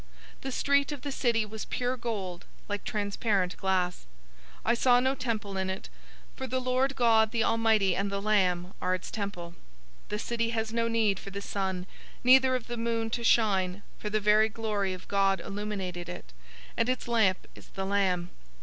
The 0.41 0.51
street 0.51 0.91
of 0.91 1.03
the 1.03 1.11
city 1.11 1.45
was 1.45 1.65
pure 1.65 1.95
gold, 1.95 2.45
like 2.67 2.83
transparent 2.83 3.55
glass. 3.57 4.07
021:022 4.65 4.71
I 4.71 4.73
saw 4.73 4.99
no 4.99 5.13
temple 5.13 5.57
in 5.57 5.69
it, 5.69 5.89
for 6.35 6.47
the 6.47 6.59
Lord 6.59 6.95
God, 6.95 7.29
the 7.29 7.43
Almighty, 7.43 7.95
and 7.95 8.11
the 8.11 8.19
Lamb, 8.19 8.73
are 8.81 8.95
its 8.95 9.11
temple. 9.11 9.51
021:023 10.09 10.09
The 10.09 10.17
city 10.17 10.49
has 10.49 10.73
no 10.73 10.87
need 10.87 11.19
for 11.19 11.29
the 11.29 11.39
sun, 11.39 11.85
neither 12.23 12.55
of 12.55 12.65
the 12.65 12.77
moon, 12.77 13.11
to 13.11 13.23
shine, 13.23 13.83
for 13.99 14.09
the 14.09 14.19
very 14.19 14.49
glory 14.49 14.93
of 14.95 15.07
God 15.07 15.39
illuminated 15.39 16.09
it, 16.09 16.33
and 16.75 16.89
its 16.89 17.07
lamp 17.07 17.45
is 17.53 17.67
the 17.67 17.85
Lamb. 17.85 18.31